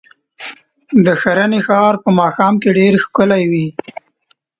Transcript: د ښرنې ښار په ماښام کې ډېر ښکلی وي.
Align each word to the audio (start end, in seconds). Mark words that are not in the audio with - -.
د 1.05 1.07
ښرنې 1.21 1.59
ښار 1.67 1.93
په 2.03 2.09
ماښام 2.19 2.53
کې 2.61 2.69
ډېر 2.79 2.93
ښکلی 3.03 3.43
وي. 3.51 3.67